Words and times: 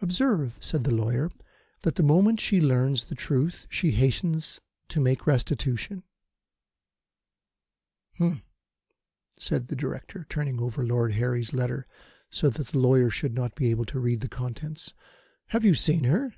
"Observe," 0.00 0.56
said 0.60 0.82
the 0.82 0.90
lawyer, 0.94 1.30
"that 1.82 1.96
the 1.96 2.02
moment 2.02 2.40
she 2.40 2.58
learns 2.58 3.04
the 3.04 3.14
truth 3.14 3.66
she 3.68 3.90
hastens 3.90 4.62
to 4.88 4.98
make 4.98 5.26
restitution." 5.26 6.04
"Humph!" 8.16 8.40
said 9.38 9.68
the 9.68 9.76
Director, 9.76 10.24
turning 10.30 10.58
over 10.58 10.82
Lord 10.86 11.12
Harry's 11.12 11.52
letter 11.52 11.86
so 12.30 12.48
that 12.48 12.68
the 12.68 12.78
lawyer 12.78 13.10
should 13.10 13.34
not 13.34 13.54
be 13.54 13.68
able 13.70 13.84
to 13.84 14.00
read 14.00 14.20
the 14.22 14.28
contents. 14.30 14.94
"Have 15.48 15.66
you 15.66 15.74
seen 15.74 16.04
her?" 16.04 16.32